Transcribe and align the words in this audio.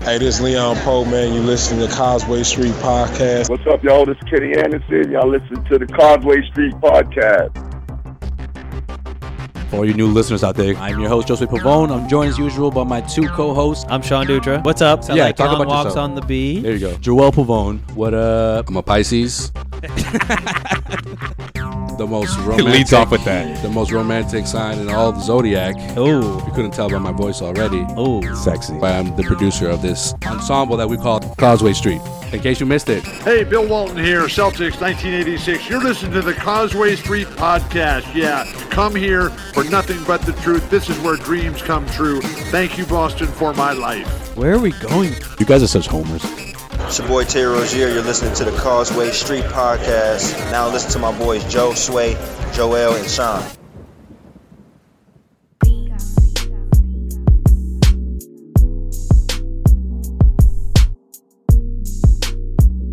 Hey, 0.00 0.16
this 0.18 0.36
is 0.36 0.40
Leon 0.40 0.76
Powe, 0.76 1.04
man. 1.10 1.34
You 1.34 1.40
listening 1.40 1.86
to 1.86 1.94
Causeway 1.94 2.42
Street 2.42 2.72
Podcast. 2.74 3.50
What's 3.50 3.66
up, 3.66 3.82
y'all? 3.84 4.06
This 4.06 4.16
is 4.16 4.22
Kenny 4.30 4.56
Anderson. 4.56 5.12
Y'all 5.12 5.28
listen 5.28 5.62
to 5.64 5.78
the 5.78 5.86
Causeway 5.86 6.42
Street 6.50 6.72
Podcast. 6.76 7.50
For 9.70 9.76
all 9.76 9.84
you 9.84 9.94
new 9.94 10.08
listeners 10.08 10.42
out 10.42 10.56
there, 10.56 10.74
I'm 10.76 10.98
your 10.98 11.08
host, 11.08 11.28
Joseph 11.28 11.50
Pavone. 11.50 11.90
I'm 11.92 12.08
joined 12.08 12.30
as 12.30 12.38
usual 12.38 12.70
by 12.70 12.82
my 12.84 13.00
two 13.02 13.28
co-hosts. 13.28 13.84
I'm 13.88 14.00
Sean 14.02 14.26
Dutra. 14.26 14.64
What's 14.64 14.80
up? 14.80 15.04
Sound 15.04 15.18
Yeah, 15.18 15.26
like 15.26 15.36
talk 15.36 15.48
long 15.52 15.56
about 15.62 15.68
walks 15.68 15.84
yourself. 15.88 16.04
on 16.10 16.14
the 16.14 16.22
bee. 16.22 16.60
There 16.60 16.72
you 16.72 16.78
go. 16.80 16.96
Joel 16.96 17.30
Pavone. 17.30 17.78
What 17.94 18.14
up? 18.14 18.68
I'm 18.68 18.76
a 18.76 18.82
Pisces. 18.82 19.52
the 22.00 22.06
most 22.06 22.34
He 22.34 22.40
romantic. 22.42 22.66
leads 22.72 22.92
off 22.94 23.10
with 23.10 23.22
that. 23.26 23.60
The 23.62 23.68
most 23.68 23.92
romantic 23.92 24.46
sign 24.46 24.78
in 24.78 24.88
all 24.88 25.12
the 25.12 25.20
zodiac. 25.20 25.74
Oh, 25.98 26.42
You 26.46 26.52
couldn't 26.54 26.70
tell 26.70 26.88
by 26.88 26.96
my 26.98 27.12
voice 27.12 27.42
already. 27.42 27.84
oh. 27.90 28.22
Sexy. 28.34 28.78
But 28.80 28.94
I'm 28.94 29.14
the 29.16 29.22
producer 29.22 29.68
of 29.68 29.82
this 29.82 30.14
ensemble 30.24 30.78
that 30.78 30.88
we 30.88 30.96
call 30.96 31.20
Causeway 31.36 31.74
Street. 31.74 32.00
In 32.32 32.40
case 32.40 32.58
you 32.58 32.64
missed 32.64 32.88
it, 32.88 33.04
Hey, 33.04 33.44
Bill 33.44 33.66
Walton 33.68 33.98
here, 34.02 34.22
Celtics 34.22 34.80
1986. 34.80 35.68
You're 35.68 35.82
listening 35.82 36.12
to 36.12 36.22
the 36.22 36.32
Causeway 36.32 36.96
Street 36.96 37.26
Podcast. 37.26 38.14
Yeah, 38.14 38.44
come 38.70 38.94
here 38.94 39.28
for 39.52 39.64
nothing 39.64 40.02
but 40.06 40.22
the 40.22 40.32
truth. 40.34 40.70
This 40.70 40.88
is 40.88 40.98
where 41.00 41.16
dreams 41.16 41.60
come 41.60 41.84
true. 41.88 42.20
Thank 42.50 42.78
you, 42.78 42.86
Boston, 42.86 43.26
for 43.26 43.52
my 43.52 43.72
life. 43.72 44.06
Where 44.38 44.54
are 44.54 44.58
we 44.58 44.70
going? 44.72 45.12
You 45.38 45.44
guys 45.44 45.62
are 45.62 45.66
such 45.66 45.86
homers. 45.86 46.24
It's 46.90 46.98
your 46.98 47.06
boy 47.06 47.22
Terry 47.22 47.52
Rozier. 47.52 47.88
You're 47.88 48.02
listening 48.02 48.34
to 48.34 48.42
the 48.42 48.50
Causeway 48.58 49.12
Street 49.12 49.44
Podcast. 49.44 50.36
Now 50.50 50.68
listen 50.68 50.90
to 50.90 50.98
my 50.98 51.16
boys 51.16 51.44
Joe, 51.44 51.72
Sway, 51.72 52.14
Joel, 52.52 52.96
and 52.96 53.08
Sean. 53.08 53.44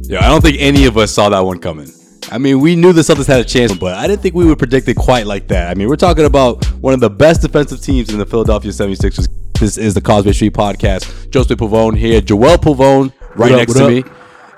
Yeah, 0.04 0.24
I 0.24 0.30
don't 0.30 0.42
think 0.42 0.58
any 0.60 0.86
of 0.86 0.96
us 0.96 1.12
saw 1.12 1.30
that 1.30 1.40
one 1.40 1.58
coming. 1.58 1.90
I 2.32 2.38
mean, 2.38 2.60
we 2.60 2.76
knew 2.76 2.94
the 2.94 3.02
Celtics 3.02 3.26
had 3.26 3.40
a 3.40 3.44
chance, 3.44 3.76
but 3.76 3.96
I 3.96 4.06
didn't 4.06 4.22
think 4.22 4.36
we 4.36 4.46
would 4.46 4.60
predict 4.60 4.88
it 4.90 4.96
quite 4.96 5.26
like 5.26 5.48
that. 5.48 5.72
I 5.72 5.74
mean, 5.74 5.90
we're 5.90 5.96
talking 5.96 6.26
about 6.26 6.64
one 6.82 6.94
of 6.94 7.00
the 7.00 7.10
best 7.10 7.42
defensive 7.42 7.82
teams 7.82 8.12
in 8.12 8.20
the 8.20 8.28
Philadelphia 8.28 8.70
76ers. 8.70 9.28
This 9.60 9.80
is 9.80 9.96
the 9.96 10.02
Causeway 10.02 10.34
Street 10.34 10.54
Podcast. 10.54 11.32
Joseph 11.32 11.58
Pavone 11.58 11.98
here, 11.98 12.22
Joel 12.22 12.60
Pavone 12.60 13.12
right 13.36 13.52
up, 13.52 13.58
next 13.58 13.74
to 13.74 13.84
up? 13.86 13.90
me. 13.90 14.04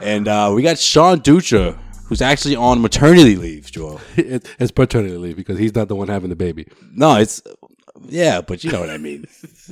And 0.02 0.28
uh, 0.28 0.52
we 0.56 0.62
got 0.62 0.80
Sean 0.80 1.20
Dutra, 1.20 1.78
who's 2.06 2.22
actually 2.22 2.56
on 2.56 2.81
maternity 2.81 3.36
leave, 3.36 3.72
Joel. 3.72 4.00
it's 4.16 4.72
paternity 4.72 5.17
leave 5.17 5.36
because 5.36 5.59
he's 5.59 5.76
not 5.76 5.88
the 5.88 5.95
one 5.95 6.08
having 6.08 6.30
the 6.30 6.36
baby. 6.36 6.67
No, 6.94 7.16
it's 7.17 7.42
yeah, 8.08 8.42
but 8.42 8.64
you 8.64 8.72
know 8.72 8.80
what 8.80 8.89
I 8.89 8.98
mean. 8.98 9.26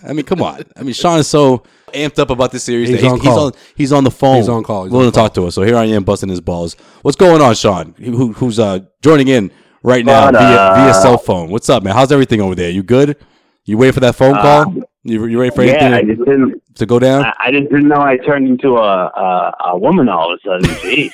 I 0.05 0.13
mean, 0.13 0.25
come 0.25 0.41
on. 0.41 0.63
I 0.75 0.83
mean, 0.83 0.93
Sean 0.93 1.19
is 1.19 1.27
so 1.27 1.63
amped 1.93 2.19
up 2.19 2.29
about 2.29 2.51
this 2.51 2.63
series. 2.63 2.89
He's 2.89 3.01
that 3.01 3.11
on 3.11 3.19
he's, 3.19 3.29
call. 3.29 3.45
on 3.47 3.53
he's 3.75 3.93
on 3.93 4.03
the 4.03 4.11
phone. 4.11 4.37
He's 4.37 4.49
on 4.49 4.63
call. 4.63 4.83
He's 4.83 4.91
willing 4.91 5.07
on 5.07 5.13
to 5.13 5.17
talk 5.17 5.33
to 5.35 5.45
us. 5.47 5.55
So 5.55 5.63
here 5.63 5.77
I 5.77 5.85
am 5.85 6.03
busting 6.03 6.29
his 6.29 6.41
balls. 6.41 6.75
What's 7.01 7.17
going 7.17 7.41
on, 7.41 7.55
Sean? 7.55 7.93
Who, 7.97 8.33
who's 8.33 8.59
uh 8.59 8.79
joining 9.01 9.27
in 9.29 9.51
right 9.83 10.05
now 10.05 10.31
via, 10.31 10.75
via 10.75 10.93
cell 10.93 11.17
phone? 11.17 11.49
What's 11.49 11.69
up, 11.69 11.83
man? 11.83 11.93
How's 11.93 12.11
everything 12.11 12.41
over 12.41 12.55
there? 12.55 12.69
You 12.69 12.83
good? 12.83 13.17
You 13.65 13.77
waiting 13.77 13.93
for 13.93 13.99
that 14.01 14.15
phone 14.15 14.35
call? 14.35 14.83
You, 15.07 15.25
you 15.25 15.39
ready 15.39 15.55
for 15.55 15.61
Uh, 15.61 15.65
Yeah, 15.65 15.95
I 15.95 16.03
just 16.03 16.19
didn't. 16.19 16.61
to 16.75 16.85
go 16.85 16.99
down? 16.99 17.23
I, 17.23 17.33
I 17.39 17.51
just 17.51 17.69
didn't 17.69 17.87
know 17.87 18.01
I 18.01 18.17
turned 18.17 18.47
into 18.47 18.75
a 18.75 19.05
a, 19.07 19.53
a 19.71 19.77
woman 19.77 20.09
all 20.09 20.33
of 20.33 20.39
a 20.39 20.47
sudden. 20.47 20.69
Jeez. 20.83 21.13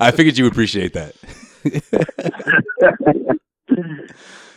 I 0.00 0.10
figured 0.10 0.36
you 0.36 0.44
would 0.44 0.52
appreciate 0.52 0.92
that. 0.92 1.14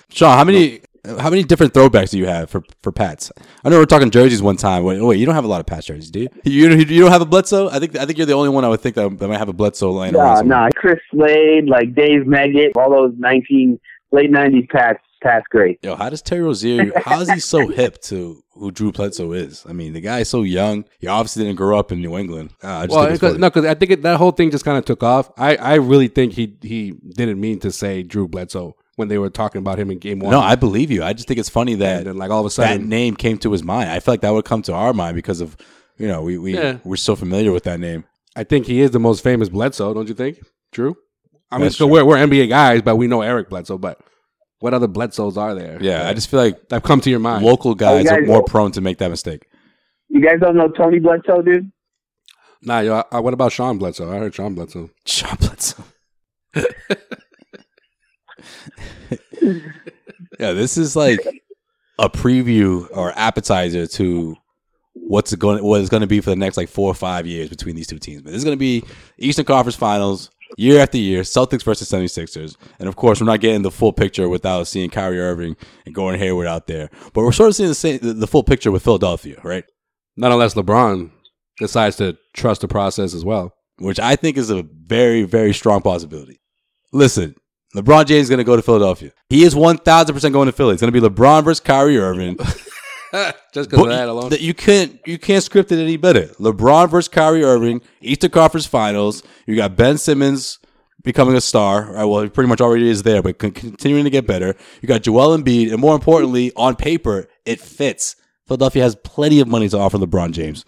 Sean, 0.10 0.38
how 0.38 0.44
many 0.44 0.82
how 1.20 1.30
many 1.30 1.44
different 1.44 1.74
throwbacks 1.74 2.10
do 2.12 2.18
you 2.18 2.26
have 2.26 2.50
for 2.50 2.64
for 2.82 2.92
Pats? 2.92 3.32
I 3.64 3.70
know 3.70 3.78
we 3.78 3.84
are 3.84 3.86
talking 3.86 4.10
jerseys 4.12 4.42
one 4.42 4.58
time. 4.58 4.84
Wait, 4.84 5.00
wait, 5.02 5.18
you 5.20 5.26
don't 5.26 5.36
have 5.36 5.46
a 5.46 5.48
lot 5.48 5.60
of 5.60 5.66
Pats 5.68 5.86
jerseys, 5.86 6.10
do 6.12 6.22
you? 6.22 6.30
You 6.44 6.70
don't- 6.70 6.90
you 6.90 7.00
don't 7.02 7.12
have 7.12 7.22
a 7.22 7.26
Bledsoe? 7.26 7.70
I 7.70 7.80
think 7.80 7.96
I 7.98 8.06
think 8.06 8.18
you're 8.18 8.26
the 8.28 8.34
only 8.34 8.50
one 8.50 8.66
I 8.66 8.70
would 8.70 8.82
think 8.82 8.96
that, 8.96 9.18
that 9.20 9.28
might 9.28 9.38
have 9.38 9.50
a 9.50 9.54
Bledsoe 9.54 9.92
line. 9.92 10.14
No, 10.14 10.36
somewhere. 10.36 10.64
no, 10.64 10.70
Chris 10.76 11.00
Slade, 11.12 11.68
like 11.68 11.94
Dave 11.96 12.22
Meggett, 12.26 12.72
all 12.76 12.90
those 12.90 13.14
nineteen 13.18 13.80
late 14.12 14.32
nineties 14.32 14.66
Pats, 14.70 15.00
Pats 15.26 15.46
great. 15.50 15.80
Yo, 15.82 15.96
how 15.96 16.10
does 16.10 16.22
Terry 16.22 16.42
Rozier? 16.42 16.92
How 17.04 17.20
is 17.20 17.30
he 17.32 17.40
so 17.40 17.68
hip 17.80 18.00
to 18.04 18.44
who 18.54 18.72
Drew 18.72 18.92
Bledsoe 18.92 19.32
is? 19.34 19.66
I 19.68 19.74
mean, 19.74 19.94
the 19.94 20.02
guy 20.02 20.20
is 20.20 20.30
so 20.30 20.44
young. 20.44 20.86
He 21.00 21.08
obviously 21.08 21.44
didn't 21.44 21.58
grow 21.58 21.78
up 21.80 21.92
in 21.92 22.00
New 22.02 22.16
England. 22.18 22.54
Ah, 22.64 22.82
I 22.82 22.86
just 22.86 22.96
Well, 22.96 23.06
think 23.08 23.20
because, 23.20 23.38
no, 23.40 23.50
because 23.50 23.66
I 23.66 23.74
think 23.74 23.92
it, 23.92 24.02
that 24.04 24.18
whole 24.18 24.32
thing 24.32 24.52
just 24.52 24.64
kind 24.66 24.78
of 24.78 24.86
took 24.86 25.02
off. 25.04 25.32
I, 25.38 25.56
I 25.56 25.74
really 25.76 26.08
think 26.08 26.34
he 26.34 26.56
he 26.62 26.92
didn't 27.16 27.40
mean 27.42 27.60
to 27.62 27.72
say 27.72 28.04
Drew 28.04 28.28
Bledsoe 28.28 28.76
when 28.98 29.08
they 29.08 29.18
were 29.18 29.30
talking 29.30 29.60
about 29.60 29.78
him 29.80 29.90
in 29.92 29.98
game 30.00 30.20
one. 30.20 30.32
no, 30.32 30.40
I 30.40 30.56
believe 30.56 30.90
you. 30.92 31.04
I 31.04 31.14
just 31.14 31.28
think 31.28 31.40
it's 31.40 31.50
funny 31.50 31.76
that 31.76 31.98
and 32.00 32.06
then 32.08 32.18
like 32.18 32.30
all 32.32 32.40
of 32.42 32.46
a 32.46 32.50
sudden 32.50 32.82
that 32.82 32.88
name 32.88 33.16
came 33.16 33.38
to 33.40 33.52
his 33.52 33.64
mind. 33.64 33.90
I 33.90 34.00
feel 34.00 34.14
like 34.14 34.22
that 34.22 34.32
would 34.32 34.46
come 34.46 34.62
to 34.64 34.74
our 34.74 34.94
mind 34.94 35.16
because 35.16 35.42
of 35.42 35.58
you 35.98 36.08
know 36.08 36.22
we 36.22 36.38
we 36.38 36.54
Yeah. 36.54 36.78
we're 36.84 36.96
so 36.98 37.16
familiar 37.16 37.52
with 37.52 37.64
that 37.64 37.80
name. 37.80 38.06
I 38.36 38.44
think 38.44 38.68
he 38.68 38.82
is 38.82 38.92
the 38.92 39.00
most 39.00 39.24
famous 39.24 39.50
Bledsoe, 39.50 39.94
don't 39.94 40.08
you 40.08 40.14
think? 40.14 40.40
Drew? 40.72 40.96
I 41.52 41.58
mean, 41.58 41.66
That's 41.66 41.78
so 41.78 41.86
true. 41.86 41.94
we're, 41.94 42.06
we're 42.06 42.18
NBA 42.18 42.50
guys, 42.50 42.82
but 42.82 42.96
we 42.98 43.08
know 43.08 43.22
Eric 43.22 43.50
Bledsoe. 43.50 43.78
But 43.78 44.00
what 44.60 44.74
other 44.74 44.88
Bledsoes 44.88 45.38
are 45.38 45.54
there? 45.54 45.78
Yeah, 45.82 46.08
I 46.08 46.14
just 46.14 46.30
feel 46.30 46.40
like 46.40 46.58
I've 46.72 46.84
come 46.84 47.02
to 47.02 47.10
your 47.10 47.20
mind. 47.20 47.44
local 47.44 47.76
guys 47.76 48.06
guys- 48.06 48.20
are 48.20 48.22
more 48.26 48.44
prone 48.44 48.72
to 48.74 48.82
make 48.82 48.98
that 49.00 49.10
mistake. 49.10 49.48
You 50.10 50.22
guys 50.22 50.40
don't 50.40 50.56
know 50.56 50.70
Tony 50.70 51.00
Bledsoe, 51.00 51.42
dude? 51.42 51.72
Nah, 52.62 52.80
yo, 52.80 53.04
I, 53.12 53.20
what 53.20 53.34
about 53.34 53.52
Sean 53.52 53.78
Bledsoe? 53.78 54.12
I 54.12 54.18
heard 54.18 54.34
Sean 54.34 54.56
Bledsoe. 54.56 54.90
Sean 55.06 55.36
Bledsoe. 55.40 55.84
yeah, 60.40 60.54
this 60.54 60.78
is 60.78 60.96
like 60.96 61.20
a 62.00 62.10
preview 62.10 62.88
or 62.92 63.12
appetizer 63.16 63.88
to 63.88 64.36
what's 64.94 65.36
going 65.36 65.64
what 65.64 65.82
is 65.82 65.90
going 65.90 66.02
to 66.02 66.08
be 66.08 66.22
for 66.22 66.30
the 66.30 66.36
next 66.36 66.58
like 66.58 66.70
four 66.70 66.90
or 66.90 66.96
five 66.96 67.28
years 67.28 67.50
between 67.50 67.76
these 67.76 67.88
two 67.88 68.00
teams. 68.00 68.22
But 68.22 68.32
this 68.32 68.38
is 68.38 68.44
going 68.44 68.58
to 68.58 68.60
be 68.60 68.84
Eastern 69.18 69.46
Conference 69.46 69.76
Finals 69.76 70.32
year 70.58 70.80
after 70.80 70.98
year, 70.98 71.22
Celtics 71.22 71.64
versus 71.64 71.90
76ers. 71.90 72.56
And 72.80 72.88
of 72.88 72.96
course, 72.96 73.20
we're 73.20 73.28
not 73.28 73.42
getting 73.42 73.62
the 73.62 73.72
full 73.72 73.94
picture 73.94 74.30
without 74.30 74.68
seeing 74.68 74.90
Kyrie 74.90 75.20
Irving 75.20 75.56
and 75.86 75.96
Gordon 75.96 76.20
Hayward 76.20 76.48
out 76.48 76.68
there. 76.68 76.90
But 77.14 77.24
we're 77.24 77.32
sort 77.32 77.50
of 77.50 77.56
seeing 77.56 77.70
the 77.70 77.76
same 77.76 78.00
the, 78.00 78.14
the 78.14 78.28
full 78.28 78.44
picture 78.44 78.72
with 78.72 78.84
Philadelphia, 78.84 79.40
right? 79.44 79.66
Not 80.18 80.32
unless 80.32 80.54
LeBron 80.54 81.12
decides 81.60 81.98
to 81.98 82.18
trust 82.34 82.62
the 82.62 82.68
process 82.68 83.14
as 83.14 83.26
well. 83.26 83.54
which 83.78 84.00
I 84.00 84.16
think 84.16 84.38
is 84.38 84.50
a 84.50 84.64
very, 84.64 85.24
very 85.24 85.54
strong 85.54 85.82
possibility. 85.82 86.40
Listen, 86.94 87.36
LeBron 87.76 88.06
James 88.06 88.24
is 88.24 88.30
going 88.30 88.38
to 88.38 88.46
go 88.46 88.56
to 88.56 88.62
Philadelphia. 88.62 89.12
He 89.30 89.44
is 89.44 89.54
1,000% 89.54 90.32
going 90.32 90.46
to 90.46 90.52
Philly. 90.54 90.74
It's 90.74 90.82
going 90.82 90.94
to 90.94 91.02
be 91.02 91.06
LeBron 91.06 91.44
versus 91.44 91.60
Kyrie 91.60 91.98
Irving. 91.98 92.38
Just 93.54 93.70
because 93.70 93.86
of 93.86 93.90
that 93.90 94.08
alone. 94.10 94.30
that 94.30 94.42
you 94.42 94.54
can't 94.54 95.00
you 95.06 95.18
can't 95.18 95.44
script 95.44 95.72
it 95.72 95.80
any 95.80 95.98
better. 95.98 96.28
LeBron 96.40 96.90
versus 96.90 97.08
Kyrie 97.08 97.44
Irving, 97.44 97.82
Eastern 98.02 98.32
Conference 98.32 98.66
Finals. 98.66 99.24
You 99.46 99.56
got 99.56 99.76
Ben 99.76 99.98
Simmons 99.98 100.60
becoming 101.04 101.36
a 101.36 101.42
star. 101.42 101.92
Right, 101.94 102.04
well, 102.06 102.24
he 102.24 102.30
pretty 102.30 102.50
much 102.50 102.62
already 102.62 102.90
is 102.90 103.04
there, 103.04 103.22
but 103.22 103.38
con- 103.38 103.52
continuing 103.52 104.04
to 104.06 104.10
get 104.10 104.26
better. 104.28 104.56
You 104.82 104.88
got 104.88 105.04
Joel 105.04 105.38
Embiid, 105.38 105.72
and 105.72 105.80
more 105.80 105.96
importantly, 105.96 106.52
on 106.56 106.76
paper, 106.76 107.28
it 107.46 107.60
fits. 107.62 108.16
Philadelphia 108.48 108.84
has 108.84 108.96
plenty 108.96 109.40
of 109.40 109.48
money 109.48 109.70
to 109.70 109.78
offer 109.78 109.98
LeBron 109.98 110.32
James. 110.32 110.66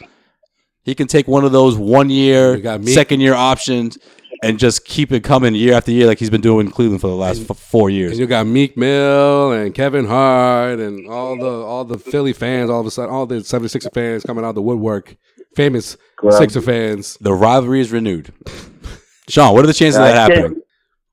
He 0.83 0.95
can 0.95 1.07
take 1.07 1.27
one 1.27 1.43
of 1.43 1.51
those 1.51 1.75
one 1.77 2.09
year, 2.09 2.55
You 2.55 2.61
got 2.63 2.79
Meek. 2.81 2.93
second 2.93 3.19
year 3.19 3.33
options 3.33 3.97
and 4.43 4.59
just 4.59 4.85
keep 4.85 5.11
it 5.11 5.23
coming 5.23 5.55
year 5.55 5.73
after 5.73 5.91
year 5.91 6.07
like 6.07 6.19
he's 6.19 6.29
been 6.29 6.41
doing 6.41 6.67
in 6.67 6.71
Cleveland 6.71 7.01
for 7.01 7.07
the 7.07 7.15
last 7.15 7.49
f- 7.49 7.57
four 7.57 7.89
years. 7.89 8.11
and 8.11 8.19
you 8.19 8.27
got 8.27 8.45
Meek 8.45 8.77
Mill 8.77 9.51
and 9.51 9.73
Kevin 9.73 10.05
Hart 10.05 10.79
and 10.79 11.07
all 11.07 11.37
the 11.37 11.49
all 11.49 11.85
the 11.85 11.97
Philly 11.97 12.33
fans, 12.33 12.69
all 12.69 12.81
of 12.81 12.85
a 12.87 12.91
sudden, 12.91 13.13
all 13.13 13.25
the 13.25 13.35
76er 13.35 13.93
fans 13.93 14.23
coming 14.23 14.43
out 14.45 14.49
of 14.49 14.55
the 14.55 14.61
woodwork, 14.61 15.15
famous 15.55 15.97
Correct. 16.17 16.37
Sixer 16.37 16.61
fans. 16.61 17.17
The 17.21 17.33
rivalry 17.33 17.79
is 17.81 17.91
renewed. 17.91 18.33
Sean, 19.29 19.53
what 19.53 19.63
are 19.63 19.67
the 19.67 19.73
chances 19.73 19.97
of 19.97 20.03
that 20.05 20.17
I 20.17 20.25
stand- 20.25 20.41
happening? 20.41 20.61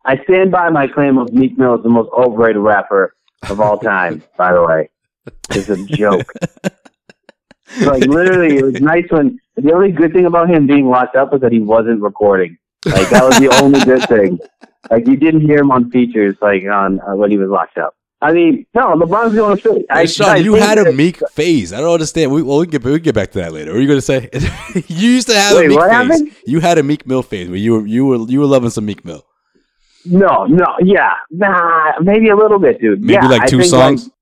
I 0.07 0.23
stand 0.25 0.51
by 0.51 0.69
my 0.71 0.87
claim 0.87 1.17
of 1.19 1.33
Meek 1.33 1.57
Mill 1.59 1.77
is 1.77 1.83
the 1.83 1.89
most 1.89 2.11
overrated 2.13 2.61
rapper 2.61 3.15
of 3.49 3.61
all 3.61 3.79
time. 3.79 4.23
by 4.37 4.53
the 4.53 4.63
way, 4.63 4.91
it's 5.51 5.69
a 5.71 5.83
joke. 5.87 6.31
like 7.83 8.05
literally, 8.05 8.59
it 8.59 8.65
was 8.65 8.81
nice 8.81 9.05
when 9.11 9.39
the 9.57 9.73
only 9.73 9.93
good 9.93 10.13
thing 10.13 10.27
about 10.27 10.51
him 10.51 10.67
being 10.67 10.89
locked 10.89 11.17
up 11.17 11.33
was 11.33 11.41
that 11.41 11.53
he 11.53 11.61
wasn't 11.61 12.01
recording. 12.03 12.57
Like 12.87 13.09
that 13.11 13.25
was 13.25 13.39
the 13.39 13.49
only 13.63 13.81
good 13.81 14.07
thing. 14.09 14.39
Like 14.91 15.07
you 15.07 15.17
didn't 15.17 15.41
hear 15.43 15.59
him 15.59 15.71
on 15.71 15.91
features 15.91 16.37
like 16.43 16.65
on 16.65 17.01
uh, 17.01 17.17
when 17.17 17.31
he 17.31 17.39
was 17.39 17.49
locked 17.49 17.79
up. 17.79 17.95
I 18.21 18.33
mean, 18.33 18.67
no, 18.75 18.95
LeBron's 18.95 19.35
going 19.35 19.57
to 19.57 19.63
Philly. 19.63 19.85
I, 19.91 20.07
Sean, 20.07 20.29
I 20.29 20.37
you 20.37 20.55
had 20.55 20.79
a 20.79 20.85
that- 20.85 20.95
meek 20.95 21.19
phase. 21.31 21.73
I 21.73 21.81
don't 21.81 21.93
understand. 21.93 22.33
We, 22.33 22.43
well, 22.43 22.59
we 22.59 22.67
can 22.67 22.73
get 22.73 22.85
we 22.85 22.93
can 22.93 23.03
get 23.03 23.15
back 23.15 23.33
to 23.33 23.39
that 23.41 23.53
later. 23.53 23.73
What 23.73 23.79
are 23.79 23.83
you 23.83 23.89
going 23.89 23.99
to 23.99 24.03
say? 24.03 24.31
you 24.89 25.11
used 25.11 25.29
to 25.29 25.35
have 25.35 25.57
a 25.57 25.69
meek 25.69 25.79
what 25.79 25.91
phase. 25.91 26.09
happened? 26.09 26.37
You 26.47 26.61
had 26.61 26.79
a 26.79 26.83
meek 26.83 27.07
mill 27.07 27.23
phase 27.23 27.49
where 27.49 27.59
you 27.59 27.73
were 27.75 27.87
you 27.87 28.07
were 28.07 28.17
you 28.29 28.41
were 28.41 28.47
loving 28.47 28.71
some 28.71 28.87
meek 28.87 29.05
mill. 29.05 29.25
No, 30.07 30.45
no, 30.45 30.67
yeah, 30.83 31.15
nah, 31.31 31.93
maybe 32.01 32.29
a 32.29 32.37
little 32.37 32.59
bit, 32.59 32.79
dude. 32.79 33.01
Maybe 33.01 33.13
yeah, 33.13 33.27
like 33.27 33.47
two 33.47 33.65
songs. 33.65 34.05
Like, 34.05 34.13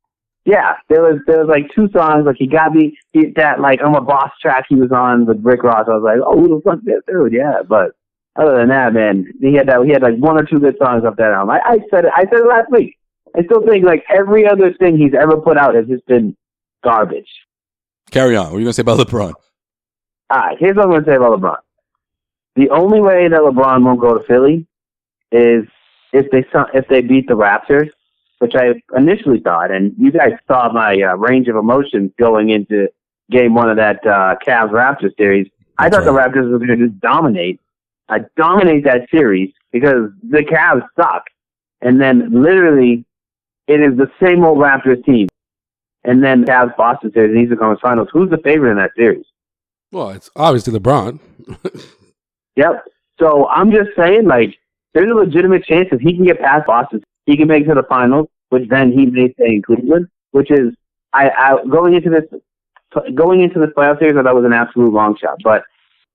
yeah, 0.44 0.74
there 0.88 1.02
was 1.02 1.20
there 1.26 1.38
was 1.38 1.48
like 1.48 1.72
two 1.74 1.88
songs. 1.92 2.24
Like 2.24 2.36
he 2.38 2.46
got 2.46 2.72
me 2.72 2.96
he, 3.12 3.32
that 3.36 3.60
like 3.60 3.80
I'm 3.84 3.94
a 3.94 4.00
boss 4.00 4.30
track 4.40 4.66
he 4.68 4.76
was 4.76 4.92
on 4.92 5.26
with 5.26 5.44
Rick 5.44 5.62
Ross. 5.62 5.86
I 5.88 5.94
was 5.94 6.02
like, 6.04 6.18
oh, 6.24 6.38
who 6.38 6.48
the 6.48 6.62
fuck 6.62 6.80
this 6.84 7.02
dude? 7.06 7.32
Yeah, 7.32 7.62
but 7.68 7.92
other 8.36 8.56
than 8.56 8.68
that, 8.68 8.92
man, 8.92 9.26
he 9.40 9.54
had 9.54 9.68
that. 9.68 9.84
He 9.84 9.92
had 9.92 10.02
like 10.02 10.16
one 10.16 10.38
or 10.38 10.44
two 10.44 10.58
good 10.58 10.76
songs 10.78 11.04
off 11.04 11.16
that 11.16 11.32
album. 11.32 11.50
I, 11.50 11.60
I 11.64 11.78
said 11.90 12.04
it. 12.06 12.12
I 12.14 12.24
said 12.24 12.40
it 12.40 12.46
last 12.46 12.70
week. 12.70 12.96
I 13.36 13.44
still 13.44 13.66
think 13.66 13.84
like 13.84 14.04
every 14.14 14.46
other 14.46 14.72
thing 14.74 14.96
he's 14.96 15.14
ever 15.14 15.36
put 15.36 15.56
out 15.56 15.74
has 15.74 15.86
just 15.86 16.06
been 16.06 16.36
garbage. 16.84 17.28
Carry 18.10 18.36
on. 18.36 18.46
What 18.46 18.56
are 18.56 18.58
you 18.58 18.64
gonna 18.66 18.72
say 18.74 18.82
about 18.82 18.98
LeBron? 18.98 19.34
All 20.32 20.38
right, 20.38 20.56
here's 20.58 20.76
what 20.76 20.84
I'm 20.84 20.90
going 20.90 21.04
to 21.04 21.10
say 21.10 21.16
about 21.16 21.38
LeBron. 21.38 21.58
The 22.56 22.70
only 22.70 23.00
way 23.00 23.28
that 23.28 23.40
LeBron 23.40 23.84
won't 23.84 24.00
go 24.00 24.16
to 24.16 24.24
Philly 24.24 24.66
is 25.30 25.64
if 26.14 26.30
they 26.30 26.44
if 26.72 26.88
they 26.88 27.02
beat 27.02 27.28
the 27.28 27.34
Raptors, 27.34 27.90
which 28.38 28.54
I 28.54 28.80
initially 28.96 29.40
thought, 29.40 29.70
and 29.70 29.94
you 29.98 30.10
guys 30.10 30.32
saw 30.48 30.72
my 30.72 30.96
uh, 31.02 31.16
range 31.16 31.48
of 31.48 31.56
emotions 31.56 32.12
going 32.18 32.48
into 32.48 32.88
Game 33.30 33.54
One 33.54 33.68
of 33.68 33.76
that 33.76 34.06
uh, 34.06 34.36
Cavs 34.46 34.70
Raptors 34.70 35.14
series. 35.18 35.48
I 35.76 35.90
That's 35.90 36.04
thought 36.04 36.10
the 36.10 36.18
Raptors 36.18 36.50
were 36.50 36.58
going 36.58 36.78
to 36.78 36.86
just 36.88 36.98
dominate, 37.00 37.60
uh, 38.14 38.18
dominate 38.36 38.84
that 38.84 39.08
series 39.10 39.52
because 39.72 40.10
the 40.28 40.40
Cavs 40.40 40.86
suck, 40.96 41.24
and 41.80 42.00
then 42.00 42.42
literally 42.42 43.04
it 43.66 43.80
is 43.80 43.96
the 43.96 44.10
same 44.22 44.44
old 44.44 44.58
Raptors 44.58 45.04
team. 45.04 45.28
And 46.04 46.22
then 46.22 46.44
Cavs 46.44 46.76
Boston 46.76 47.12
series 47.12 47.30
and 47.30 47.44
Eastern 47.44 47.58
Conference 47.58 47.80
Finals. 47.80 48.08
Who's 48.12 48.28
the 48.28 48.38
favorite 48.38 48.72
in 48.72 48.76
that 48.78 48.90
series? 48.96 49.24
Well, 49.92 50.10
it's 50.10 50.30
obviously 50.34 50.78
LeBron. 50.78 51.20
Yep. 52.56 52.84
So 53.18 53.48
I'm 53.48 53.70
just 53.70 53.90
saying, 53.96 54.26
like, 54.26 54.56
there's 54.94 55.10
a 55.10 55.14
legitimate 55.14 55.64
chance 55.64 55.88
if 55.92 56.00
he 56.00 56.14
can 56.14 56.24
get 56.24 56.40
past 56.40 56.66
Boston, 56.66 57.02
he 57.26 57.36
can 57.36 57.48
make 57.48 57.64
it 57.64 57.68
to 57.68 57.74
the 57.74 57.84
finals, 57.88 58.28
which 58.50 58.68
then 58.68 58.92
he 58.92 59.06
may 59.06 59.32
stay 59.34 59.54
in 59.54 59.62
Cleveland. 59.62 60.08
Which 60.32 60.50
is, 60.50 60.74
I, 61.12 61.30
I 61.30 61.64
going 61.70 61.94
into 61.94 62.10
this, 62.10 62.24
going 63.14 63.42
into 63.42 63.58
this 63.58 63.70
playoff 63.76 63.98
series, 63.98 64.16
I 64.16 64.22
thought 64.22 64.34
was 64.34 64.44
an 64.44 64.52
absolute 64.52 64.92
long 64.92 65.16
shot. 65.16 65.38
But 65.44 65.64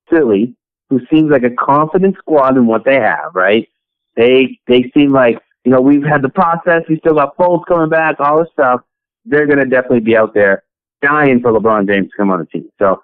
Philly, 0.10 0.56
who 0.90 1.02
seems 1.12 1.30
like 1.32 1.44
a 1.44 1.50
confident 1.50 2.16
squad 2.18 2.58
in 2.58 2.66
what 2.66 2.86
they 2.86 2.96
have, 2.96 3.34
right? 3.34 3.68
They 4.16 4.60
they 4.68 4.92
seem 4.94 5.12
like 5.12 5.40
you 5.64 5.72
know 5.72 5.82
we've 5.82 6.04
had 6.04 6.22
the 6.22 6.30
process. 6.30 6.84
We 6.90 6.98
still 6.98 7.16
got 7.16 7.38
Fultz 7.38 7.66
coming 7.68 7.90
back, 7.90 8.20
all 8.20 8.40
this 8.40 8.52
stuff. 8.54 8.82
They're 9.26 9.48
gonna 9.48 9.66
definitely 9.66 10.02
be 10.02 10.18
out 10.18 10.34
there 10.34 10.64
dying 11.02 11.42
for 11.42 11.52
LeBron 11.52 11.88
James 11.88 12.10
to 12.10 12.18
come 12.18 12.32
on 12.32 12.40
the 12.40 12.46
team. 12.46 12.70
So 12.80 13.02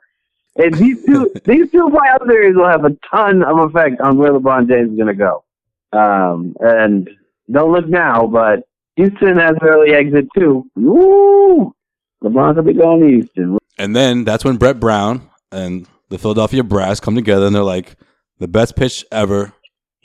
and 0.56 0.74
these 0.76 1.04
two 1.06 1.32
these 1.46 1.72
two 1.72 1.90
playoff 1.90 2.28
series 2.28 2.56
will 2.56 2.70
have 2.70 2.86
a 2.86 2.96
ton 3.12 3.44
of 3.44 3.60
effect 3.60 4.02
on 4.02 4.18
where 4.18 4.32
LeBron 4.32 4.68
James 4.68 4.92
is 4.92 4.98
going 4.98 5.08
to 5.08 5.14
go. 5.14 5.44
Um, 5.92 6.56
and 6.60 7.10
don't 7.52 7.72
look 7.72 7.88
now, 7.88 8.26
but 8.28 8.64
Houston 8.96 9.38
has 9.38 9.52
an 9.62 9.68
early 9.68 9.94
exit 9.94 10.28
too. 10.38 10.66
Woo! 10.76 11.74
LeBron's 12.24 12.56
gonna 12.56 12.64
be 12.64 12.74
going 12.74 13.02
to 13.02 13.08
Houston. 13.08 13.58
And 13.78 13.96
then 13.96 14.24
that's 14.24 14.46
when 14.46 14.58
Brett 14.58 14.80
Brown 14.80 15.30
and 15.52 15.88
the 16.14 16.20
Philadelphia 16.20 16.64
Brass 16.64 17.00
come 17.00 17.16
together 17.16 17.48
and 17.48 17.56
they're 17.56 17.64
like, 17.64 17.96
the 18.38 18.48
best 18.48 18.76
pitch 18.76 19.04
ever. 19.12 19.52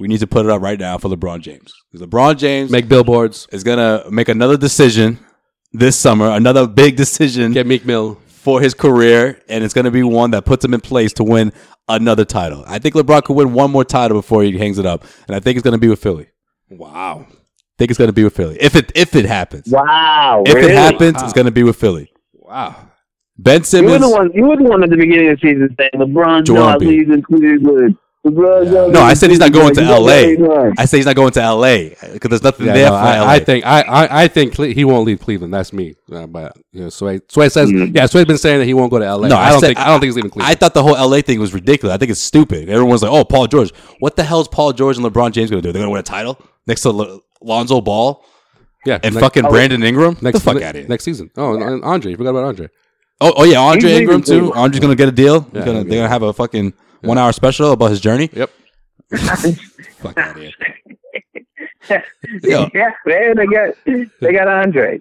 We 0.00 0.08
need 0.08 0.20
to 0.20 0.26
put 0.26 0.46
it 0.46 0.50
up 0.50 0.62
right 0.62 0.78
now 0.78 0.96
for 0.96 1.10
LeBron 1.10 1.43
James. 1.43 1.70
Because 1.93 2.06
LeBron 2.06 2.38
James 2.38 2.70
Make 2.70 2.88
billboards. 2.88 3.46
is 3.52 3.62
going 3.62 3.76
to 3.76 4.10
make 4.10 4.31
another 4.31 4.56
decision 4.56 5.19
this 5.72 5.96
summer, 5.99 6.31
another 6.31 6.66
big 6.66 6.96
decision 6.96 7.52
Get 7.52 7.66
Meek 7.66 7.84
Mill. 7.84 8.14
for 8.26 8.60
his 8.62 8.72
career, 8.72 9.43
and 9.50 9.62
it's 9.62 9.75
going 9.75 9.84
to 9.84 9.90
be 9.90 10.02
one 10.02 10.31
that 10.31 10.46
puts 10.46 10.64
him 10.64 10.72
in 10.72 10.81
place 10.81 11.12
to 11.14 11.25
win 11.25 11.52
another 11.90 12.25
title. 12.25 12.64
I 12.66 12.78
think 12.78 12.94
LeBron 12.94 13.25
could 13.25 13.37
win 13.37 13.52
one 13.52 13.70
more 13.70 13.84
title 13.84 14.16
before 14.16 14.43
he 14.44 14.56
hangs 14.56 14.78
it 14.78 14.87
up, 14.87 15.05
and 15.26 15.37
I 15.37 15.40
think 15.40 15.56
it's 15.56 15.64
going 15.64 15.72
to 15.72 15.78
be 15.78 15.88
with 15.88 16.00
Philly. 16.00 16.28
Wow. 16.70 17.26
I 17.28 17.34
think 17.76 17.90
it's 17.90 17.99
going 17.99 18.08
to 18.08 18.14
be 18.14 18.25
with 18.25 18.34
Philly. 18.34 18.56
If 18.58 18.76
it 18.76 18.93
if 18.94 19.14
it 19.14 19.26
happens. 19.26 19.69
Wow! 19.69 20.43
If 20.46 20.55
really? 20.55 20.72
it 20.72 20.75
happens, 20.75 21.22
it's 21.22 21.34
going 21.34 21.46
to 21.46 21.52
be 21.52 21.64
with 21.64 21.76
Philly. 21.76 22.10
Wow. 22.32 22.88
Ben 23.38 23.55
you 23.55 23.58
were 23.61 23.64
Simmons. 23.64 24.00
the 24.00 24.11
one. 24.11 24.32
You 24.32 24.46
were 24.46 24.56
the 24.56 24.64
one 24.64 24.82
at 24.82 24.90
the 24.90 24.96
beginning 24.96 25.31
of 25.31 25.40
the 25.40 25.49
season 25.49 25.75
saying 25.79 25.90
LeBron's 25.94 26.46
Joel 26.49 26.56
not 26.58 26.81
leaving 26.81 27.23
Cleveland. 27.23 27.96
LeBron's 28.26 28.93
No, 28.93 29.00
I 29.00 29.14
said 29.14 29.31
he's 29.31 29.38
not 29.38 29.52
going 29.52 29.73
to 29.76 29.81
LA. 29.81 30.73
I 30.76 30.85
say 30.87 30.96
he's 30.99 31.06
not 31.06 31.14
going 31.14 31.31
to 31.32 31.40
LA 31.55 31.90
because 32.12 32.31
there's 32.31 32.43
nothing 32.43 32.67
Yeah, 32.67 32.73
there 32.75 32.90
no, 32.90 32.96
for 32.96 33.05
LA. 33.05 33.11
I, 33.25 33.35
I 33.35 33.38
think 33.38 33.64
I, 33.64 33.81
I, 33.82 34.23
I 34.25 34.29
think 34.29 34.55
Cle- 34.56 34.64
he 34.75 34.85
won't 34.85 35.06
leave 35.06 35.20
Cleveland. 35.20 35.55
That's 35.55 35.73
me. 35.73 35.94
Uh, 36.11 36.26
but 36.26 36.56
you 36.73 36.81
know, 36.82 36.88
Sway, 36.88 37.20
Sway 37.29 37.49
says 37.49 37.70
Mhm. 37.70 37.94
yeah. 37.94 38.06
Sway's 38.06 38.25
been 38.26 38.37
saying 38.37 38.58
that 38.58 38.64
he 38.64 38.75
won't 38.75 38.90
go 38.90 38.99
to 38.99 39.05
LA. 39.05 39.29
No, 39.29 39.37
I, 39.37 39.46
I 39.46 39.50
don't 39.50 39.61
said- 39.61 39.67
think 39.69 39.79
I, 39.79 39.87
don't 39.87 40.00
think 40.00 40.08
he's 40.08 40.17
leaving 40.17 40.31
Cleveland. 40.32 40.50
I 40.50 40.55
thought 40.56 40.75
the 40.75 40.82
whole 40.82 40.96
LA 41.08 41.20
thing 41.20 41.38
was 41.38 41.55
ridiculous. 41.55 41.94
I 41.94 41.96
think 41.99 42.11
it's 42.11 42.20
stupid. 42.20 42.69
Everyone's 42.69 43.02
like, 43.02 43.12
"Oh, 43.12 43.25
Paul 43.25 43.46
George. 43.46 43.73
What 44.00 44.17
the 44.17 44.25
hell 44.25 44.41
is 44.41 44.49
Paul 44.49 44.73
George 44.73 44.96
and 44.99 45.06
LeBron 45.06 45.31
James 45.31 45.49
going 45.50 45.62
to 45.62 45.69
do? 45.69 45.73
They're 45.73 45.81
going 45.81 45.87
to 45.88 45.93
win 45.93 46.00
a 46.00 46.02
title 46.02 46.41
next 46.67 46.82
to 46.82 46.88
L- 46.88 47.23
Lonzo 47.41 47.81
Ball 47.81 48.25
yeah, 48.84 48.99
and 49.05 49.14
next, 49.14 49.25
fucking 49.25 49.44
Brandon 49.44 49.82
Ingram? 49.84 50.17
Next 50.20 50.41
the 50.41 50.44
fuck 50.44 50.56
ne- 50.56 50.64
out 50.64 50.75
of 50.75 50.81
here. 50.81 50.88
next 50.88 51.05
season. 51.05 51.31
Oh, 51.37 51.55
and 51.55 51.84
Andre, 51.84 52.11
you 52.11 52.17
forgot 52.17 52.31
about 52.31 52.44
Andre. 52.44 52.69
Oh, 53.20 53.32
oh 53.37 53.44
yeah, 53.44 53.59
Andre 53.61 53.91
He's 53.91 53.99
Ingram 54.00 54.20
leaving 54.20 54.47
too. 54.49 54.55
Andre's 54.55 54.81
going 54.81 54.93
to 54.93 54.97
get 54.97 55.09
a 55.09 55.12
deal. 55.12 55.41
He's 55.41 55.50
Yeah, 55.55 55.65
gonna, 55.65 55.79
yeah. 55.79 55.82
they're 55.85 55.91
going 55.91 56.03
to 56.05 56.09
have 56.09 56.23
a 56.23 56.32
fucking 56.32 56.73
one 57.00 57.19
hour 57.19 57.32
special 57.32 57.73
about 57.73 57.91
his 57.91 58.00
journey. 58.00 58.31
Yep. 58.32 58.50
Fuck 59.99 60.19
out 60.19 60.37
of 60.37 60.43
here. 60.43 60.53
Yo. 62.43 62.69
yeah, 62.75 62.91
man, 63.06 63.35
they 63.37 63.47
got 63.47 63.75
they 64.20 64.32
got 64.32 64.47
Andre. 64.47 65.00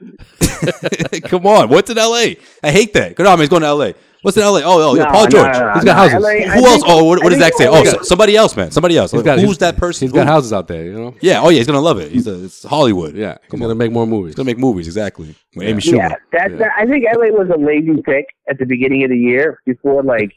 Come 1.26 1.46
on, 1.46 1.68
what's 1.70 1.90
in 1.90 1.98
LA? 1.98 2.36
I 2.64 2.72
hate 2.72 2.94
that. 2.94 3.16
Good 3.16 3.26
on, 3.26 3.38
he's 3.40 3.50
going 3.50 3.62
to 3.64 3.74
LA. 3.74 3.92
What's 4.28 4.36
in 4.36 4.44
LA? 4.44 4.60
Oh, 4.60 4.82
oh, 4.92 4.96
yeah, 4.96 5.04
No, 5.04 5.12
Paul 5.12 5.28
George. 5.28 5.54
no, 5.54 5.60
no, 5.68 5.74
He's 5.76 5.84
got 5.86 5.86
no, 5.86 5.94
houses. 5.94 6.20
LA 6.22 6.28
I 6.30 6.42
Who 6.58 6.66
else? 6.66 6.72
think- 6.74 6.84
Oh, 6.86 7.04
what, 7.06 7.22
I 7.22 7.24
what 7.24 7.30
does 7.30 7.40
think 7.40 7.40
that 7.40 7.54
say? 7.58 7.68
Oh, 7.70 7.84
so- 7.86 8.02
somebody 8.02 8.36
else, 8.36 8.58
man. 8.58 8.72
Somebody 8.72 8.98
else. 8.98 9.12
He's 9.14 9.22
got- 9.24 9.40
Who's 9.40 9.46
he's- 9.48 9.58
that 9.60 9.78
person? 9.78 10.06
He's 10.06 10.12
got 10.12 10.28
Who- 10.28 10.34
houses 10.34 10.52
out 10.52 10.68
there. 10.68 10.84
You 10.84 10.92
know. 10.92 11.16
Yeah. 11.22 11.40
Oh, 11.42 11.48
yeah. 11.48 11.60
He's 11.60 11.68
gonna 11.68 11.80
love 11.80 11.98
it. 12.00 12.12
He's 12.12 12.28
a, 12.28 12.44
it's 12.44 12.64
Hollywood. 12.64 13.16
Yeah. 13.16 13.38
He's 13.42 13.50
Come 13.52 13.62
gonna 13.62 13.72
on. 13.72 13.78
make 13.78 13.94
more 13.94 14.06
movies. 14.06 14.32
He's 14.32 14.36
gonna 14.36 14.48
make 14.48 14.58
movies. 14.58 14.86
Exactly. 14.88 15.34
With 15.56 15.66
Amy 15.66 15.82
Yeah, 15.82 16.10
Schumer. 16.10 16.16
that, 16.34 16.52
Yeah. 16.52 16.58
that 16.58 16.72
I 16.78 16.86
think 16.86 17.06
LA 17.06 17.28
was 17.32 17.50
a 17.56 17.58
lazy 17.58 18.02
pick 18.02 18.26
at 18.50 18.60
the 18.60 18.66
beginning 18.66 19.06
of 19.06 19.12
the 19.12 19.18
year 19.18 19.62
before 19.66 20.04
like 20.04 20.34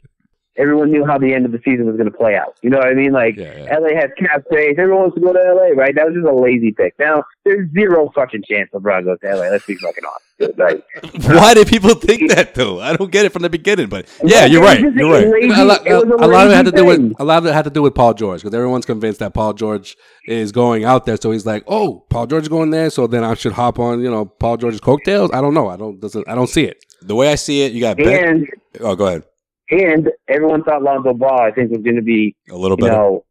everyone 0.57 0.91
knew 0.91 1.05
how 1.05 1.17
the 1.17 1.33
end 1.33 1.45
of 1.45 1.51
the 1.51 1.59
season 1.63 1.85
was 1.87 1.95
going 1.97 2.11
to 2.11 2.17
play 2.17 2.35
out. 2.35 2.55
You 2.61 2.69
know 2.69 2.77
what 2.77 2.87
I 2.87 2.93
mean? 2.93 3.11
Like 3.11 3.35
Yeah, 3.37 3.63
yeah. 3.65 3.77
LA 3.77 3.89
has 3.99 4.09
cap 4.17 4.43
space. 4.51 4.75
Everyone 4.77 5.01
wants 5.03 5.15
to 5.15 5.21
go 5.21 5.33
to 5.33 5.39
LA, 5.39 5.69
right? 5.81 5.95
That 5.95 6.05
was 6.07 6.15
just 6.15 6.27
a 6.27 6.33
lazy 6.35 6.71
pick. 6.71 6.93
Now 6.99 7.23
there's 7.45 7.69
zero 7.71 8.11
fucking 8.13 8.43
chance 8.49 8.69
LeBron 8.73 9.05
goes 9.05 9.19
to 9.21 9.35
LA. 9.35 9.49
Let's 9.49 9.65
be 9.65 9.75
fucking 9.75 10.03
honest. 10.05 10.57
Like, 10.57 10.83
Why 11.27 11.53
did 11.53 11.67
people 11.67 11.93
think 11.93 12.31
that 12.31 12.55
though? 12.55 12.79
I 12.79 12.95
don't 12.95 13.11
get 13.11 13.25
it 13.25 13.31
from 13.31 13.43
the 13.43 13.49
beginning. 13.49 13.89
But 13.89 14.07
yeah, 14.23 14.45
you're 14.45 14.61
right. 14.63 14.79
a 14.83 14.91
You're 14.91 15.11
right. 15.11 15.27
lazy- 15.27 15.49
a 15.61 15.63
lot, 15.63 15.85
it 15.85 15.91
a 15.93 16.27
lot 16.27 16.47
of 16.47 16.51
it 16.51 16.55
had 16.55 16.65
to 16.65 16.71
lazy 16.71 16.83
do 16.83 16.91
thing. 16.97 17.09
with 17.09 17.19
a 17.19 17.23
lot 17.23 17.37
of 17.37 17.45
it 17.45 17.53
had 17.53 17.65
to 17.65 17.69
do 17.69 17.83
with 17.83 17.93
Paul 17.93 18.13
George 18.15 18.41
because 18.41 18.53
everyone's 18.55 18.85
convinced 18.87 19.19
that 19.19 19.33
Paul 19.35 19.53
George 19.53 19.95
is 20.25 20.51
going 20.51 20.83
out 20.83 21.05
there. 21.05 21.17
So 21.17 21.29
he's 21.31 21.45
like, 21.45 21.63
"Oh, 21.67 22.05
Paul 22.09 22.25
George 22.25 22.41
is 22.43 22.49
going 22.49 22.71
there, 22.71 22.89
so 22.89 23.05
then 23.05 23.23
I 23.23 23.35
should 23.35 23.53
hop 23.53 23.77
on, 23.77 24.01
you 24.01 24.09
know, 24.09 24.25
Paul 24.25 24.57
George's 24.57 24.79
coattails." 24.81 25.29
I 25.31 25.41
don't 25.41 25.53
know. 25.53 25.67
I 25.69 25.77
don't 25.77 25.99
doesn't. 25.99 26.27
I 26.27 26.33
don't 26.33 26.47
see 26.49 26.63
it. 26.65 26.83
The 27.03 27.13
way 27.15 27.31
I 27.31 27.35
see 27.35 27.61
it, 27.61 27.71
you 27.73 27.81
got 27.81 27.97
Ben. 27.97 28.47
Oh, 28.79 28.95
go 28.95 29.05
ahead. 29.07 29.23
And 29.71 30.09
everyone 30.27 30.63
thought 30.63 30.83
Lonzo 30.83 31.13
Ball, 31.13 31.41
I 31.41 31.51
think, 31.51 31.71
was 31.71 31.81
going 31.81 31.95
to 31.95 32.01
be 32.01 32.35
A 32.49 32.55
little 32.55 32.77
you 32.79 32.87
know 32.87 33.25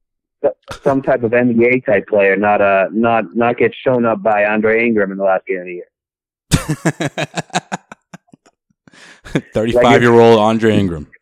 some 0.83 1.03
type 1.03 1.23
of 1.23 1.33
NBA 1.33 1.85
type 1.85 2.09
player, 2.09 2.37
not 2.37 2.63
uh 2.63 2.87
not 2.93 3.37
not 3.37 3.59
get 3.59 3.75
shown 3.75 4.07
up 4.07 4.23
by 4.23 4.45
Andre 4.47 4.87
Ingram 4.87 5.13
in 5.13 5.19
the 5.19 5.25
last 5.25 5.47
game 5.47 5.59
of 5.59 5.67
the 5.67 5.75
year. 5.75 5.89
Thirty-five 9.53 10.03
year 10.03 10.15
old 10.15 10.39
Andre 10.41 10.77
Ingram. 10.77 11.07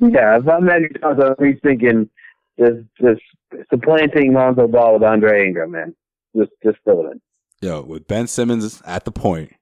Yeah, 0.00 0.36
if 0.36 0.48
I'm 0.48 0.64
Magic 0.64 1.00
Johnson, 1.00 1.34
I'm 1.38 1.58
thinking 1.62 2.10
just 2.58 2.80
just 3.00 3.22
supplanting 3.70 4.32
Lonzo 4.32 4.66
Ball 4.66 4.94
with 4.94 5.04
Andre 5.04 5.46
Ingram, 5.46 5.70
man. 5.70 5.94
Just 6.36 6.50
just 6.64 6.78
fill 6.84 7.06
it 7.06 7.12
in. 7.12 7.20
Yo, 7.60 7.82
with 7.82 8.08
Ben 8.08 8.26
Simmons 8.26 8.82
at 8.84 9.04
the 9.04 9.12
point, 9.12 9.52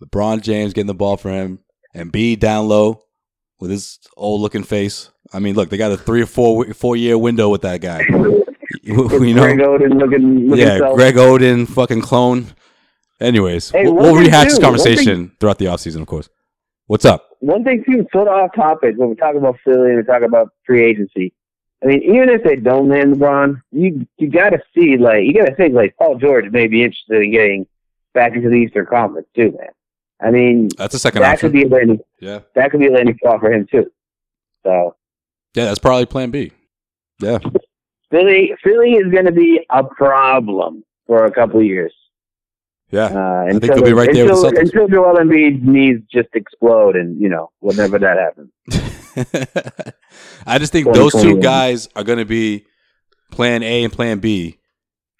LeBron 0.00 0.42
James 0.42 0.72
getting 0.72 0.86
the 0.86 0.94
ball 0.94 1.16
for 1.16 1.30
him, 1.30 1.58
and 1.92 2.12
B 2.12 2.36
down 2.36 2.68
low 2.68 3.03
with 3.64 3.70
his 3.70 3.98
old 4.14 4.42
looking 4.42 4.62
face. 4.62 5.10
I 5.32 5.38
mean, 5.38 5.54
look, 5.54 5.70
they 5.70 5.78
got 5.78 5.90
a 5.90 5.96
three 5.96 6.20
or 6.20 6.26
four 6.26 6.66
four 6.74 6.96
year 6.96 7.16
window 7.16 7.48
with 7.48 7.62
that 7.62 7.80
guy. 7.80 8.00
you 8.82 9.08
Greg 9.08 9.34
know, 9.56 9.78
Oden 9.78 9.98
looking, 9.98 10.50
looking 10.50 10.66
yeah, 10.66 10.78
so- 10.78 10.94
Greg 10.94 11.14
Oden, 11.14 11.66
fucking 11.66 12.02
clone. 12.02 12.48
Anyways, 13.20 13.70
Hey, 13.70 13.84
we'll, 13.84 13.94
we'll 13.94 14.16
rehash 14.16 14.48
this 14.48 14.58
conversation 14.58 15.32
throughout 15.40 15.58
the 15.58 15.66
offseason, 15.66 16.02
of 16.02 16.06
course. 16.06 16.28
What's 16.88 17.06
up? 17.06 17.30
One 17.40 17.64
thing 17.64 17.82
too, 17.84 18.06
sort 18.12 18.28
of 18.28 18.34
off 18.34 18.54
topic 18.54 18.96
when 18.98 19.08
we 19.08 19.14
talk 19.14 19.34
about 19.34 19.56
Philly 19.64 19.90
and 19.90 19.96
we 19.96 20.02
talk 20.02 20.22
about 20.22 20.50
free 20.66 20.84
agency. 20.84 21.32
I 21.82 21.86
mean, 21.86 22.02
even 22.02 22.28
if 22.28 22.42
they 22.42 22.56
don't 22.56 22.88
land 22.88 23.14
LeBron, 23.14 23.62
you 23.72 24.06
you 24.18 24.28
got 24.30 24.50
to 24.50 24.58
see 24.74 24.98
like 24.98 25.24
you 25.24 25.32
got 25.32 25.46
to 25.46 25.54
think 25.54 25.74
like 25.74 25.96
Paul 25.96 26.16
George 26.16 26.50
may 26.50 26.66
be 26.66 26.82
interested 26.82 27.22
in 27.22 27.32
getting 27.32 27.66
back 28.12 28.34
into 28.34 28.50
the 28.50 28.56
Eastern 28.56 28.86
Conference 28.86 29.28
too, 29.34 29.52
man. 29.58 29.70
I 30.24 30.30
mean, 30.30 30.68
That's 30.78 30.94
a 30.94 30.98
second 30.98 31.22
that 31.22 31.34
option. 31.34 31.50
could 31.50 31.52
be 31.52 31.64
a 31.64 31.68
landing 31.68 32.00
yeah, 32.20 32.40
that 32.54 32.70
could 32.70 32.80
be 32.80 32.86
a 32.86 32.92
landing 32.92 33.16
spot 33.16 33.40
for 33.40 33.52
him 33.52 33.66
too. 33.70 33.90
So 34.64 34.96
yeah, 35.54 35.66
that's 35.66 35.78
probably 35.78 36.06
Plan 36.06 36.30
B. 36.30 36.50
Yeah, 37.20 37.38
Philly 38.10 38.52
Philly 38.62 38.92
is 38.92 39.12
going 39.12 39.26
to 39.26 39.32
be 39.32 39.60
a 39.70 39.84
problem 39.84 40.84
for 41.06 41.26
a 41.26 41.30
couple 41.30 41.60
of 41.60 41.66
years. 41.66 41.92
yeah. 42.90 43.06
Uh, 43.06 43.44
think 43.44 43.62
until, 43.64 43.76
they'll 43.76 43.84
be 43.84 43.92
right 43.92 44.12
there 44.12 44.24
with 44.24 44.36
until, 44.36 44.50
the 44.50 44.60
until 44.60 44.88
Joel 44.88 45.16
Embiid's 45.16 45.66
knees 45.66 45.98
just 46.12 46.28
explode 46.34 46.96
and 46.96 47.20
you 47.20 47.28
know 47.28 47.50
whenever 47.60 47.98
that 47.98 48.16
happens. 48.16 48.50
I 50.46 50.58
just 50.58 50.72
think 50.72 50.92
those 50.92 51.12
two 51.12 51.40
guys 51.40 51.88
are 51.94 52.02
going 52.04 52.18
to 52.18 52.24
be 52.24 52.66
Plan 53.30 53.62
A 53.62 53.84
and 53.84 53.92
Plan 53.92 54.18
B, 54.18 54.58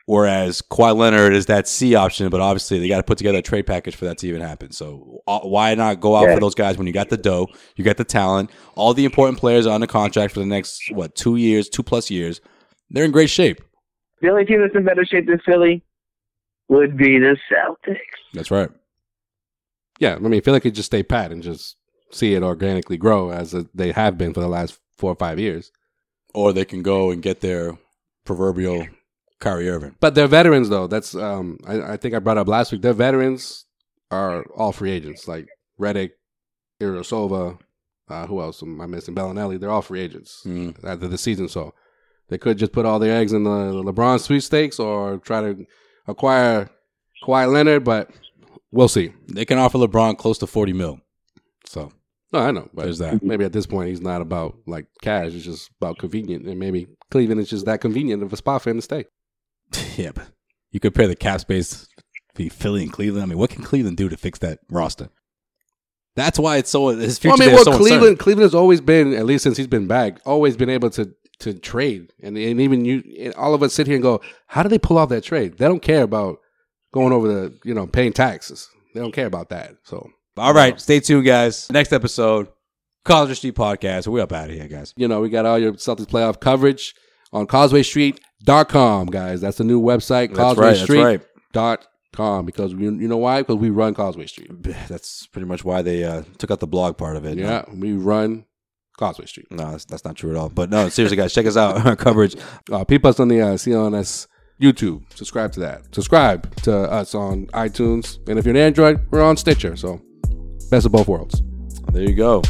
whereas 0.06 0.62
Kawhi 0.62 0.96
Leonard 0.96 1.32
is 1.34 1.46
that 1.46 1.66
C 1.68 1.94
option. 1.94 2.28
But 2.28 2.40
obviously, 2.40 2.78
they 2.78 2.88
got 2.88 2.98
to 2.98 3.02
put 3.02 3.18
together 3.18 3.38
a 3.38 3.42
trade 3.42 3.66
package 3.66 3.96
for 3.96 4.04
that 4.06 4.18
to 4.18 4.28
even 4.28 4.40
happen. 4.40 4.72
So 4.72 5.22
uh, 5.26 5.40
why 5.40 5.74
not 5.74 6.00
go 6.00 6.16
out 6.16 6.28
Yeah. 6.28 6.34
for 6.34 6.40
those 6.40 6.54
guys 6.54 6.76
when 6.78 6.86
you 6.86 6.92
got 6.92 7.08
the 7.10 7.16
dough, 7.16 7.48
you 7.76 7.84
got 7.84 7.96
the 7.96 8.04
talent, 8.04 8.50
all 8.74 8.94
the 8.94 9.04
important 9.04 9.38
players 9.38 9.66
are 9.66 9.74
under 9.74 9.86
contract 9.86 10.34
for 10.34 10.40
the 10.40 10.46
next 10.46 10.90
what 10.92 11.14
two 11.14 11.36
years, 11.36 11.68
two 11.68 11.82
plus 11.82 12.10
years. 12.10 12.40
They're 12.90 13.04
in 13.04 13.10
great 13.12 13.30
shape. 13.30 13.60
The 14.20 14.30
only 14.30 14.44
team 14.44 14.60
that's 14.60 14.74
in 14.74 14.84
better 14.84 15.04
shape 15.04 15.26
than 15.26 15.40
Philly 15.44 15.82
would 16.68 16.96
be 16.96 17.18
the 17.18 17.36
Celtics. 17.52 17.98
That's 18.32 18.50
right. 18.50 18.70
Yeah, 19.98 20.14
I 20.14 20.18
mean, 20.18 20.34
I 20.34 20.40
feel 20.40 20.54
like 20.54 20.62
could 20.62 20.74
just 20.74 20.86
stay 20.86 21.02
pat 21.02 21.30
and 21.30 21.42
just 21.42 21.76
see 22.10 22.34
it 22.34 22.42
organically 22.42 22.96
grow 22.96 23.30
as 23.30 23.52
they 23.74 23.92
have 23.92 24.16
been 24.16 24.32
for 24.34 24.40
the 24.40 24.48
last 24.48 24.78
four 24.96 25.12
or 25.12 25.16
five 25.16 25.38
years. 25.38 25.72
Or 26.34 26.52
they 26.52 26.64
can 26.64 26.82
go 26.82 27.10
and 27.10 27.22
get 27.22 27.40
their 27.40 27.78
proverbial 28.24 28.86
Kyrie 29.44 29.68
Irving. 29.68 29.94
But 30.00 30.14
they're 30.14 30.26
veterans, 30.26 30.68
though. 30.70 30.86
That's 30.86 31.14
um, 31.14 31.58
I, 31.66 31.92
I 31.92 31.96
think 31.96 32.14
I 32.14 32.18
brought 32.18 32.38
up 32.38 32.48
last 32.48 32.72
week. 32.72 32.82
Their 32.82 32.94
veterans 32.94 33.66
are 34.10 34.44
all 34.56 34.72
free 34.72 34.90
agents, 34.90 35.28
like 35.28 35.46
Redick, 35.80 36.10
Ilyasova. 36.80 37.58
Uh, 38.08 38.26
who 38.26 38.40
else 38.40 38.62
am 38.62 38.80
I 38.80 38.86
missing? 38.86 39.14
Belinelli. 39.14 39.58
They're 39.58 39.70
all 39.70 39.82
free 39.82 40.00
agents 40.00 40.42
Mm. 40.46 40.76
after 40.84 41.08
the 41.08 41.16
season, 41.18 41.48
so 41.48 41.72
they 42.28 42.36
could 42.38 42.58
just 42.58 42.72
put 42.72 42.84
all 42.84 42.98
their 42.98 43.16
eggs 43.16 43.32
in 43.32 43.44
the 43.44 43.50
LeBron 43.50 44.20
sweepstakes 44.20 44.78
or 44.78 45.18
try 45.18 45.40
to 45.40 45.64
acquire 46.06 46.68
Kawhi 47.24 47.50
Leonard. 47.50 47.84
But 47.84 48.10
we'll 48.72 48.88
see. 48.88 49.12
They 49.28 49.44
can 49.46 49.58
offer 49.58 49.78
LeBron 49.78 50.18
close 50.18 50.36
to 50.38 50.46
40 50.46 50.72
mil. 50.74 51.00
So 51.66 51.92
No, 52.32 52.40
I 52.40 52.50
know, 52.50 52.68
but 52.74 52.84
There's 52.84 52.98
that. 52.98 53.22
maybe 53.22 53.44
at 53.44 53.52
this 53.52 53.66
point 53.66 53.88
he's 53.88 54.00
not 54.02 54.20
about 54.20 54.56
like 54.66 54.86
cash. 55.00 55.32
It's 55.32 55.44
just 55.44 55.70
about 55.80 55.98
convenient, 55.98 56.46
and 56.46 56.58
maybe 56.58 56.88
Cleveland 57.10 57.40
is 57.40 57.48
just 57.48 57.64
that 57.66 57.80
convenient 57.80 58.22
of 58.22 58.32
a 58.32 58.36
spot 58.36 58.60
for 58.62 58.70
him 58.70 58.76
to 58.78 58.82
stay. 58.82 59.04
Yeah, 59.96 60.10
but 60.14 60.28
you 60.70 60.80
compare 60.80 61.06
the 61.06 61.16
cap 61.16 61.40
space 61.40 61.86
between 62.34 62.50
Philly 62.50 62.82
and 62.82 62.92
Cleveland. 62.92 63.22
I 63.22 63.26
mean, 63.26 63.38
what 63.38 63.50
can 63.50 63.62
Cleveland 63.62 63.96
do 63.96 64.08
to 64.08 64.16
fix 64.16 64.38
that 64.40 64.60
roster? 64.70 65.08
That's 66.16 66.38
why 66.38 66.58
it's 66.58 66.70
so 66.70 66.88
his 66.88 67.18
future 67.18 67.36
Well, 67.38 67.42
I 67.42 67.46
mean, 67.46 67.54
well, 67.54 67.64
so 67.64 67.70
Cleveland, 67.72 67.92
uncertain. 67.94 68.16
Cleveland 68.18 68.44
has 68.44 68.54
always 68.54 68.80
been, 68.80 69.14
at 69.14 69.26
least 69.26 69.42
since 69.44 69.56
he's 69.56 69.66
been 69.66 69.86
back, 69.86 70.20
always 70.24 70.56
been 70.56 70.70
able 70.70 70.90
to 70.90 71.12
to 71.40 71.54
trade, 71.54 72.12
and 72.22 72.38
and 72.38 72.60
even 72.60 72.84
you, 72.84 73.02
and 73.18 73.34
all 73.34 73.54
of 73.54 73.62
us 73.62 73.74
sit 73.74 73.86
here 73.86 73.96
and 73.96 74.02
go, 74.02 74.20
how 74.46 74.62
do 74.62 74.68
they 74.68 74.78
pull 74.78 74.98
off 74.98 75.08
that 75.08 75.24
trade? 75.24 75.58
They 75.58 75.66
don't 75.66 75.82
care 75.82 76.02
about 76.02 76.38
going 76.92 77.12
over 77.12 77.26
the, 77.26 77.58
you 77.64 77.74
know, 77.74 77.88
paying 77.88 78.12
taxes. 78.12 78.68
They 78.94 79.00
don't 79.00 79.12
care 79.12 79.26
about 79.26 79.48
that. 79.48 79.74
So 79.82 80.08
All 80.36 80.54
right, 80.54 80.80
stay 80.80 81.00
tuned, 81.00 81.26
guys. 81.26 81.70
Next 81.72 81.92
episode, 81.92 82.46
College 83.04 83.36
Street 83.36 83.56
Podcast. 83.56 84.06
We're 84.06 84.22
up 84.22 84.32
out 84.32 84.50
of 84.50 84.54
here, 84.54 84.68
guys. 84.68 84.94
you 84.96 85.08
know, 85.08 85.20
we 85.20 85.28
got 85.28 85.46
all 85.46 85.58
your 85.58 85.72
Celtics 85.72 86.06
playoff 86.06 86.38
coverage 86.38 86.94
on 87.32 87.48
CausewayStreet.com, 88.44 89.06
guys. 89.06 89.40
That's 89.40 89.58
the 89.58 89.64
new 89.64 89.80
website, 89.80 90.36
right. 90.36 90.56
That's 90.56 90.88
right. 90.88 91.20
CausewayStreet.com, 91.54 92.46
because 92.46 92.74
we, 92.74 92.84
you 92.84 93.08
know 93.08 93.16
why? 93.16 93.42
Because 93.42 93.56
we 93.56 93.70
run 93.70 93.94
Causeway 93.94 94.26
Street. 94.26 94.50
That's 94.88 95.26
pretty 95.28 95.46
much 95.46 95.64
why 95.64 95.82
they 95.82 96.04
uh, 96.04 96.22
took 96.38 96.50
out 96.50 96.60
the 96.60 96.66
blog 96.66 96.96
part 96.96 97.16
of 97.16 97.24
it. 97.24 97.38
Yeah, 97.38 97.64
we 97.72 97.92
run 97.92 98.46
Causeway 98.96 99.26
Street. 99.26 99.46
No, 99.50 99.72
that's, 99.72 99.84
that's 99.84 100.04
not 100.04 100.16
true 100.16 100.30
at 100.30 100.36
all. 100.36 100.48
But 100.48 100.70
no, 100.70 100.88
seriously, 100.88 101.16
guys, 101.16 101.32
check 101.32 101.46
us 101.46 101.56
out. 101.56 101.84
Our 101.86 101.96
coverage. 101.96 102.36
Uh, 102.70 102.84
people 102.84 103.10
us 103.10 103.20
on 103.20 103.28
the 103.28 103.40
uh, 103.40 103.54
CLNS 103.54 104.26
YouTube. 104.60 105.02
Subscribe 105.14 105.52
to 105.52 105.60
that. 105.60 105.94
Subscribe 105.94 106.54
to 106.62 106.76
us 106.90 107.14
on 107.14 107.46
iTunes. 107.48 108.18
And 108.28 108.38
if 108.38 108.44
you're 108.44 108.54
an 108.54 108.60
Android, 108.60 109.00
we're 109.10 109.22
on 109.22 109.36
Stitcher. 109.36 109.76
So, 109.76 110.00
best 110.70 110.86
of 110.86 110.92
both 110.92 111.08
worlds. 111.08 111.42
There 111.92 112.02
you 112.02 112.14
go. 112.14 112.42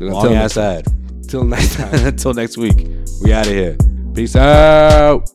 Long 0.00 0.34
ass 0.34 0.56
ad. 0.56 0.86
Until 1.08 1.44
next 1.44 1.76
time. 1.76 1.94
Until 2.06 2.34
next 2.34 2.56
week, 2.56 2.86
we 3.22 3.32
out 3.32 3.46
of 3.46 3.52
here. 3.52 3.76
Peace 4.14 4.36
out. 4.36 5.28